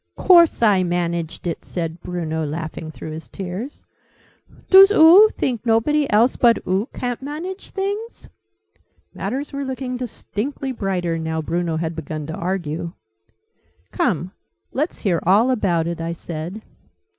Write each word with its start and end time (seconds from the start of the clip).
"Course 0.17 0.63
I 0.63 0.81
managed 0.81 1.45
it!" 1.45 1.63
said 1.63 2.01
Bruno, 2.01 2.43
laughing 2.43 2.89
through 2.89 3.11
his 3.11 3.27
tears. 3.27 3.85
"Doos 4.71 4.89
oo 4.89 5.29
think 5.29 5.63
nobody 5.63 6.09
else 6.11 6.35
but 6.37 6.57
oo 6.67 6.87
ca'n't 6.91 7.21
manage 7.21 7.69
things?" 7.69 8.27
Matters 9.13 9.53
were 9.53 9.63
looking 9.63 9.97
distinctly 9.97 10.71
brighter, 10.71 11.19
now 11.19 11.39
Bruno 11.43 11.77
had 11.77 11.95
begun 11.95 12.25
to 12.25 12.33
argue. 12.33 12.93
"Come, 13.91 14.31
let's 14.71 14.97
hear 15.01 15.19
all 15.21 15.51
about 15.51 15.85
it!" 15.85 16.01
I 16.01 16.13
said. 16.13 16.63